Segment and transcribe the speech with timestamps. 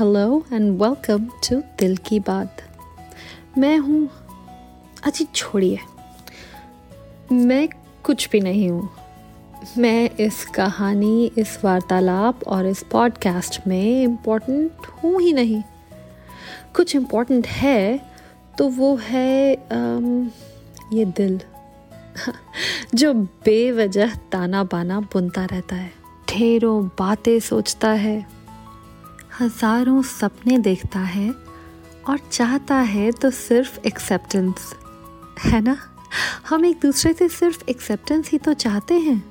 [0.00, 2.56] Hello and welcome to दिल की बात
[3.58, 4.08] मैं हूँ
[5.04, 5.78] अच्छी छोड़िए।
[7.32, 7.68] मैं
[8.04, 8.90] कुछ भी नहीं हूँ।
[9.78, 15.62] मैं इस कहानी इस वार्तालाप और इस पॉडकास्ट में इम्पोर्टेंट हूँ ही नहीं।
[16.76, 18.00] कुछ इम्पोर्टेंट है
[18.58, 20.28] तो वो है um,
[20.92, 21.40] ये दिल।
[22.94, 25.92] जो बेवजह ताना बाना बुनता रहता है।
[26.30, 28.37] ढेरों बातें सोचता है।
[29.40, 31.34] हज़ारों सपने देखता है
[32.08, 34.74] और चाहता है तो सिर्फ़ एक्सेप्टेंस
[35.44, 35.78] है ना?
[36.48, 39.24] हम एक दूसरे से सिर्फ़ एक्सेप्टेंस ही तो चाहते हैं।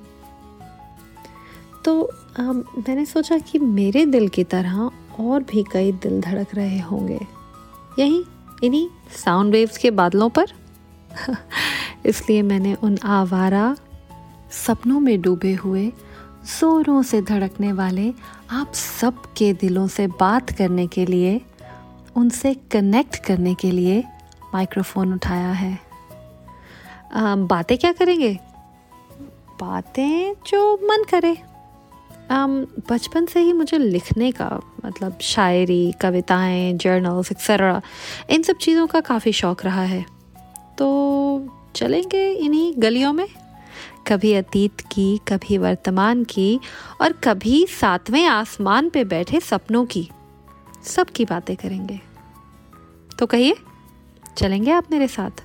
[1.86, 6.80] तो आ, मैंने सोचा कि मेरे दिल की तरह और भी कई दिल धड़क रहे
[6.80, 7.20] होंगे।
[8.00, 8.26] यही
[8.64, 8.90] इन्हीं
[9.26, 10.46] साउंड वेव्स के बादलों पर?
[12.06, 13.76] इसलिए मैंने उन आवारा
[14.52, 15.94] सपनों में डूबे हुए
[16.46, 18.14] ज़ोरों से धड़कने वाले
[18.52, 21.42] आप सब के दिलों से बात करने के लिए,
[22.16, 24.04] उनसे कनेक्ट करने के लिए
[24.54, 25.80] माइक्रोफोन उठाया है।
[27.48, 28.34] बातें क्या करेंगे?
[29.60, 31.38] बातें जो मन करे।
[32.90, 37.82] बचपन से ही मुझे लिखने का मतलब शायरी, कविताएँ जर्नल्स एक्सेट्रा
[38.30, 40.06] इन सब चीज़ों का काफ़ी शौक़ रहा है।
[40.78, 40.88] तो
[41.76, 43.28] चलेंगे इन्हीं गलियों में?
[44.08, 46.60] कभी अतीत की, कभी वर्तमान की
[47.02, 50.10] और कभी सातवें आसमान पे बैठे सपनों की।
[50.84, 52.00] सबकी बातें करेंगे।
[53.20, 53.56] तो कहिए,
[54.38, 55.44] चलेंगे आप मेरे साथ।